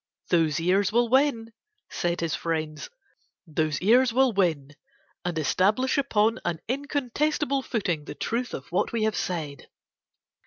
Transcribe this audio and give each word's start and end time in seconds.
"Those 0.29 0.59
ears 0.59 0.91
will 0.91 1.09
win," 1.09 1.53
said 1.91 2.21
his 2.21 2.33
friends. 2.33 2.89
"Those 3.45 3.79
ears 3.83 4.11
will 4.11 4.33
win; 4.33 4.71
and 5.23 5.37
establish 5.37 5.95
upon 5.95 6.39
an 6.43 6.57
incontestable 6.67 7.61
footing 7.61 8.05
the 8.05 8.15
truth 8.15 8.55
of 8.55 8.71
what 8.71 8.91
we 8.91 9.03
have 9.03 9.15
said." 9.15 9.67